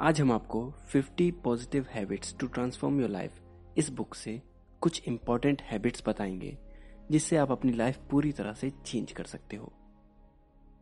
[0.00, 3.32] आज हम आपको 50 positive habits to transform your life
[3.76, 4.42] इस बुक से
[4.80, 6.58] कुछ इंपॉर्टेंट हैबिट्स बताएँगे,
[7.10, 9.72] जिससे आप अपनी लाइफ पूरी तरह से चेंज कर सकते हो।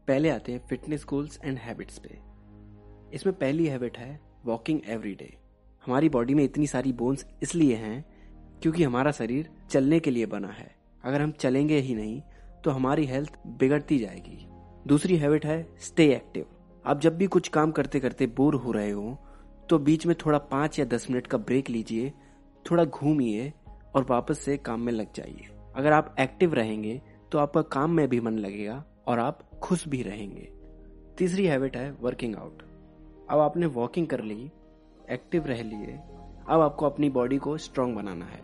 [0.08, 2.18] पहले आते हैं फिटनेस गोल्स एंड हैबिट्स पे।
[3.16, 5.38] इसमें पहली हैबिट है वॉकिंग एवरी डे
[5.84, 8.04] हमारी बॉडी में इतनी सारी बोन्स इसलिए हैं
[8.62, 10.74] क्योंकि हमारा शरीर चलने के लिए बना है।
[11.04, 12.20] अगर हम चलेंगे ही नहीं
[12.64, 14.46] तो हमारी हेल्थ बिगड़ती जाएगी।
[14.86, 16.46] दूसरी हैबिट है स्टे एक्टिव
[16.86, 19.18] आप जब भी कुछ काम करते करते बोर हो रहे हो
[19.70, 22.12] तो बीच में थोड़ा पाँच या दस मिनट का ब्रेक लीजिए,
[22.66, 23.52] थोड़ा घूमिए
[23.94, 27.00] और वापस से काम में लग जाइए। अगर आप एक्टिव रहेंगे
[27.32, 30.48] तो आपका काम में भी मन लगेगा और आप खुश भी रहेंगे।
[31.18, 32.62] तीसरी हैबिट है वर्किंग आउट।
[33.30, 34.50] अब आपने वॉकिंग कर ली,
[35.10, 35.98] एक्टिव रह लिए,
[36.48, 38.42] अब आपको अपनी बॉडी को स्ट्रांग बनाना है।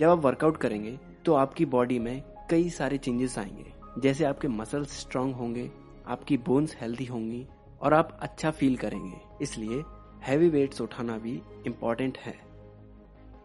[0.00, 4.98] जब आप वर्कआउट करेंगे तो आपकी बॉडी में कई सारे चेंजेस आएँगे। जैसे आपके मसल्स
[5.00, 5.70] स्ट्रांग होंगे
[6.06, 7.46] आपकी बोन्स हेल्दी होंगी
[7.82, 9.82] और आप अच्छा फील करेंगे। इसलिए
[10.22, 12.34] हैवी वेट्स उठाना भी इम्पोर्टेंट है।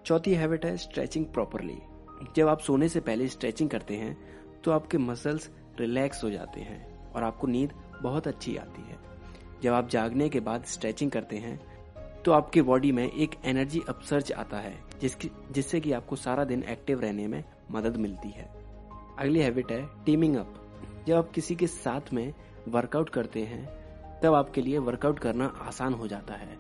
[0.05, 1.77] चौथी हैबिट है स्ट्रेचिंग प्रॉपरली
[2.35, 4.17] जब आप सोने से पहले स्ट्रेचिंग करते हैं
[4.63, 5.49] तो आपके मसल्स
[5.79, 8.97] रिलैक्स हो जाते हैं और आपको नींद बहुत अच्छी आती है।
[9.63, 11.59] जब आप जागने के बाद स्ट्रेचिंग करते हैं
[12.25, 16.63] तो आपके बॉडी में एक एनर्जी अपसर्ज आता है, जिसकी, जिससे कि आपको सारा दिन
[16.63, 18.49] एक्टिव रहने में मदद मिलती है।
[19.19, 20.53] अगली हैबिट है टीमिंग अप
[21.07, 22.33] जब आप किसी के साथ में
[22.67, 23.65] वर्कआउट करते हैं,
[24.21, 26.57] तब आपके लिए वर्कआउट करना आसान हो जाता है।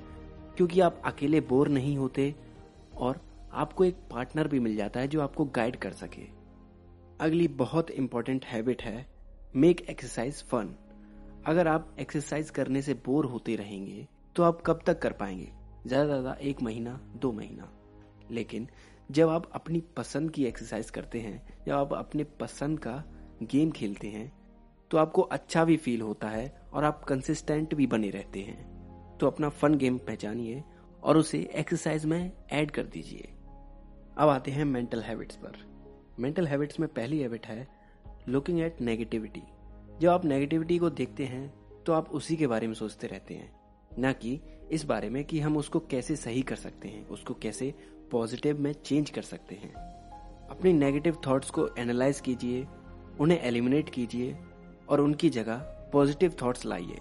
[0.57, 2.33] क्योंकि आप अकेले बोर नहीं होते
[2.97, 3.19] और
[3.53, 6.21] आपको एक पार्टनर भी मिल जाता है जो आपको गाइड कर सके।
[7.19, 9.05] अगली बहुत इंपॉर्टेंट हैबिट है
[9.55, 10.73] मेक एक्सरसाइज फन
[11.45, 15.51] अगर आप एक्सरसाइज करने से बोर होते रहेंगे तो आप कब तक कर पाएँगे?
[15.87, 17.69] ज़्यादा ज़्यादा एक महीना, दो महीना।
[18.31, 18.67] लेकिन
[19.11, 23.03] जब आप अपनी पसंद की एक्सरसाइज करते हैं, जब आप अपने पसंद का
[23.43, 24.31] गेम खेलते हैं
[24.91, 29.27] तो आपको अच्छा भी फील होता है और आप कंसिस्टेंट भी बने रहते हैं। तो
[29.27, 30.63] अपना फन गेम पहचानिए
[31.03, 33.29] और उसे एक्सरसाइज में ऐड कर दीजिए।
[34.17, 35.57] अब आते हैं मेंटल हैबिट्स पर।
[36.19, 37.67] मेंटल हैबिट्स में पहली हैबिट है
[38.29, 39.43] लुकिंग एट नेगेटिविटी
[39.99, 41.47] जब आप नेगेटिविटी को देखते हैं
[41.83, 43.51] तो आप उसी के बारे में सोचते रहते हैं,
[43.99, 44.39] न कि
[44.71, 47.73] इस बारे में कि हम उसको कैसे सही कर सकते हैं, उसको कैसे
[48.11, 49.73] पॉजिटिव में चेंज कर सकते हैं।
[50.49, 52.65] अपनी नेगेटिव थॉट्स को एनालाइज कीजिए
[53.19, 54.37] उन्हें एलिमिनेट कीजिए
[54.89, 55.57] और उनकी जगह
[55.93, 56.99] पॉजिटिव थॉट्स लाइए।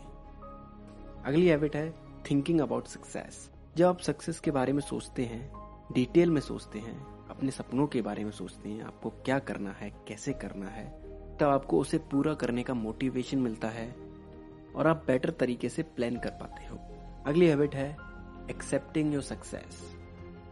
[1.25, 1.91] अगली हैबिट है
[2.31, 6.97] थिंकिंग अबाउट सक्सेस जब आप सक्सेस के बारे में सोचते हैं डिटेल में सोचते हैं,
[7.31, 10.87] अपने सपनों के बारे में सोचते हैं, आपको क्या करना है, कैसे करना है,
[11.39, 13.89] तब आपको उसे पूरा करने का मोटिवेशन मिलता है
[14.77, 16.79] और आप बेटर तरीके से प्लान कर पाते हो।
[17.27, 17.91] अगली हैबिट है
[18.51, 19.83] एक्सेप्टिंग योर सक्सेस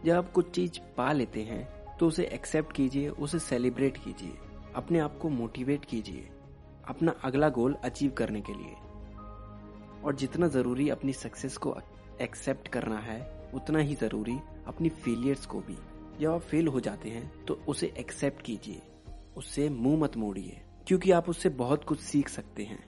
[0.05, 4.37] जब आप कुछ चीज़ पा लेते हैं तो उसे एक्सेप्ट कीजिए, उसे सेलिब्रेट कीजिए।
[4.75, 6.29] अपने आप को मोटिवेट कीजिए
[6.87, 8.73] अपना अगला गोल अचीव करने के लिए।
[10.03, 11.75] और जितना ज़रूरी अपनी सक्सेस को
[12.21, 14.37] एक्सेप्ट करना है, उतना ही ज़रूरी
[14.67, 15.77] अपनी फेलियर्स को भी।
[16.19, 18.81] जब आप फेल हो जाते हैं तो उसे एक्सेप्ट कीजिए।
[19.37, 22.83] उससे मुँह मत मोड़िए, क्योंकि आप उससे बहुत कुछ सीख सकते हैं।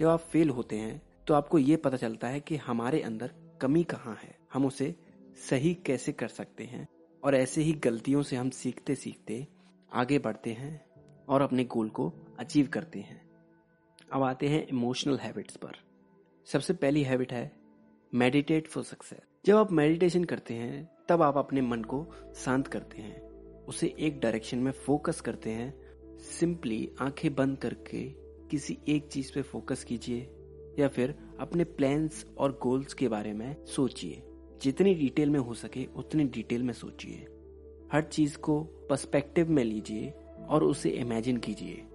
[0.00, 3.82] जब आप फेल होते हैं तो आपको ये पता चलता है कि हमारे अंदर कमी
[3.84, 4.94] कहाँ है। हम उसे
[5.50, 6.86] सही कैसे कर सकते हैं,
[7.22, 9.46] और ऐसे ही गलतियों से हम सीखते सीखते
[9.92, 10.84] आगे बढ़ते हैं
[11.28, 13.30] और अपने गोल को अचीव करते हैं।
[14.12, 15.72] अब आते हैं इमोशनल हैबिट्स पर।
[16.44, 17.52] सबसे पहली हैबिट है
[18.14, 22.06] मेडिटेट फॉर सक्सेस जब आप मेडिटेशन करते हैं, तब आप अपने मन को
[22.36, 23.20] शांत करते हैं।
[23.64, 28.10] उसे एक डायरेक्शन में फोकस करते हैं। सिंपली आँखें बंद करके
[28.48, 30.30] किसी एक चीज़ पे फोकस कीजिए
[30.78, 34.22] या फिर अपने प्लान्स और गोल्स के बारे में सोचिए।
[34.62, 37.26] जितनी डिटेल में हो सके, उतनी डिटेल में सोचिए।
[37.92, 40.12] हर चीज़ को पर्सपेक्टिव में लीजिए
[40.48, 41.86] और उसे इमेजिन कीजिए।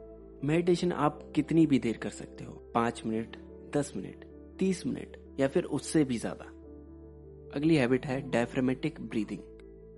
[0.44, 3.38] मेडिटेशन आप कितनी भी देर कर सकते हो, पाँच मिनट,
[3.75, 4.25] दस मिनट,
[4.59, 6.45] तीस मिनट या फिर उससे भी ज़्यादा।
[7.55, 9.39] अगली हैबिट है डायफ्रामेटिक ब्रीदिंग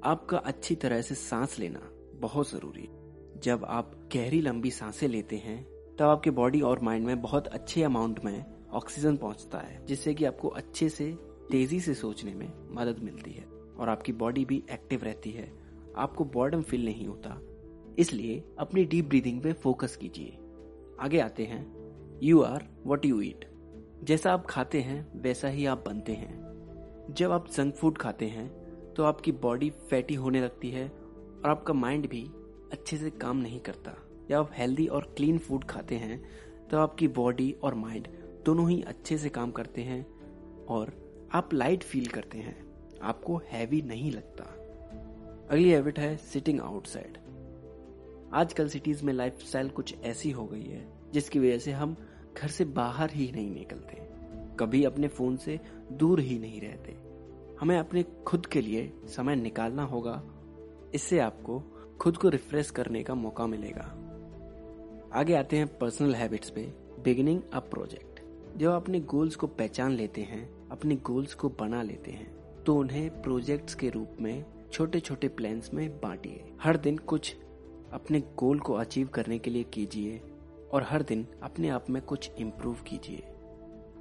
[0.03, 5.35] आपका अच्छी तरह से सांस लेना बहुत ज़रूरी है। जब आप गहरी लंबी साँसें लेते
[5.35, 5.63] हैं,
[5.99, 10.25] तब आपके बॉडी और माइंड में बहुत अच्छे अमाउंट में ऑक्सीजन पहुँचता है, जिससे कि
[10.25, 11.11] आपको अच्छे से
[11.51, 13.45] तेज़ी से सोचने में मदद मिलती है
[13.79, 15.51] और आपकी बॉडी भी एक्टिव रहती है।
[15.97, 17.41] आपको बॉर्डम फील नहीं होता।
[17.99, 20.37] इसलिए अपनी डीप ब्रीदिंग पे फोकस कीजिए।
[20.99, 23.45] आगे आते हैं। You are what you eat
[24.03, 26.35] जैसा आप खाते हैं, वैसा ही आप बनते हैं।
[27.09, 31.73] जब आप जंक फ़ूड खाते हैं तो आपकी बॉडी फैटी होने लगती है और आपका
[31.73, 32.21] माइंड भी
[32.71, 33.95] अच्छे से काम नहीं करता।
[34.29, 36.23] जब आप हेल्दी और क्लीन फ़ूड खाते हैं
[36.67, 38.07] तो आपकी बॉडी और माइंड
[38.45, 40.05] दोनों ही अच्छे से काम करते हैं
[40.65, 40.93] और
[41.33, 42.65] आप लाइट फील करते हैं।
[43.01, 44.56] आपको हैवी नहीं लगता।
[45.49, 47.17] अगली हैबिट है सिटिंग आउटसाइड
[48.33, 51.95] आजकल सिटीज़ में लाइफस्टाइल कुछ ऐसी हो गई है, जिसकी वजह से हम
[52.37, 53.97] घर से बाहर ही नहीं निकलते।
[54.59, 55.59] कभी अपने फ़ोन से
[55.91, 56.97] दूर ही नहीं रहते।
[57.61, 60.21] हमें अपने खुद के लिए समय निकालना होगा।
[60.93, 61.59] इससे आपको
[61.99, 63.85] खुद को रिफ्रेश करने का मौका मिलेगा।
[65.13, 66.73] आगे आते हैं पर्सनल हैबिट्स पे
[67.03, 68.21] बिगिनिंग अ प्रोजेक्ट
[68.57, 73.21] जब अपने गोल्स को पहचान लेते हैं, अपने गोल्स को बना लेते हैं तो उन्हें
[73.21, 77.35] प्रोजेक्ट्स के रूप में छोटे छोटे प्लान्स में बांटिए। हर दिन कुछ
[77.91, 80.21] अपने गोल को अचीव करने के लिए कीजिए
[80.71, 83.23] और हर दिन अपने आप में कुछ इम्प्रूव कीजिए।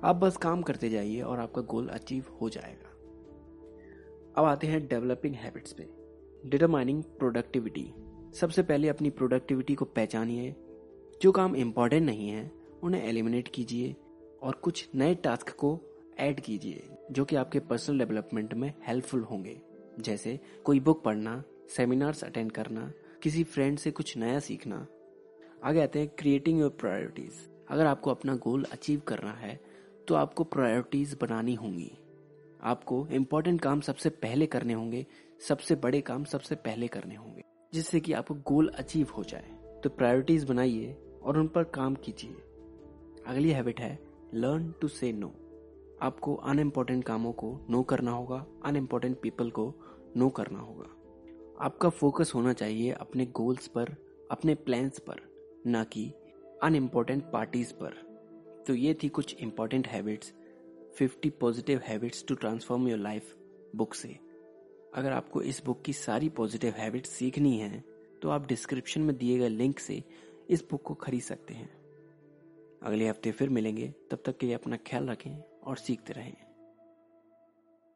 [0.05, 2.91] आप बस काम करते जाइए और आपका गोल अचीव हो जाएगा।
[4.39, 5.89] अब आते हैं डेवलपिंग हैबिट्स पे।
[6.49, 7.95] डिटरमाइनिंग प्रोडक्टिविटी
[8.35, 10.55] सबसे पहले अपनी प्रोडक्टिविटी को पहचानिए।
[11.23, 12.51] जो काम इम्पोर्टेंट नहीं है,
[12.83, 13.97] उन्हें एलिमिनेट कीजिए
[14.43, 15.81] और कुछ नए टास्क को
[16.19, 19.61] ऐड कीजिए, जो कि आपके पर्सनल डेवलपमेंट में हेल्पफुल होंगे।
[19.99, 22.91] जैसे कोई बुक पढ़ना सेमिनार्स अटेंड करना,
[23.23, 24.87] किसी फ्रेंड से कुछ नया सीखना।
[25.65, 29.59] आगे आते हैं क्रिएटिंग योर प्रायोरिटीज अगर आपको अपना गोल अचीव करना है
[30.09, 31.91] तो आपको प्रायोरिटीज बनानी होंगी।
[32.63, 35.07] आपको इम्पोर्टेंट काम सबसे पहले करने होंगे,
[35.49, 39.89] सबसे बड़े काम सबसे पहले करने होंगे। जिससे कि आपको गोल अचीव हो जाए। तो
[39.89, 42.37] प्रायोरिटीज बनाइए और उन पर काम कीजिए।
[43.27, 43.99] अगली हैबिट है
[44.35, 45.35] लर्न टू से नो
[46.03, 49.69] आपको अनइम्पोर्टेंट कामों को नो करना होगा अनइम्पोर्टेंट पीपल को
[50.17, 53.95] नो करना होगा। आपका फोकस होना चाहिए अपने गोल्स पर,
[54.31, 55.21] अपने प्लान्स पर,
[55.67, 56.09] ना कि
[56.63, 57.95] अनइम्पोर्टेंट पार्टीज़ पर।
[58.67, 60.33] तो ये थी कुछ important habits
[60.99, 63.37] 50 positive habits to transform your life
[63.77, 64.19] book से।
[64.95, 67.85] अगर आपको इस बुक की सारी पॉजिटिव हैबिट्स सीखनी है
[68.23, 70.03] तो आप डिस्क्रिप्शन में दिए गए लिंक से
[70.51, 71.71] इस बुक को खरीद सकते हैं।
[72.83, 76.46] अगले हफ़्ते फिर मिलेंगे। तब तक के लिए अपना ख्याल रखें और सीखते रहें।